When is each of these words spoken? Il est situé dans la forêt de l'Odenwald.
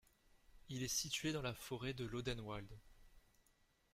Il 0.69 0.81
est 0.81 0.87
situé 0.87 1.31
dans 1.31 1.43
la 1.43 1.53
forêt 1.53 1.93
de 1.93 2.05
l'Odenwald. 2.05 2.67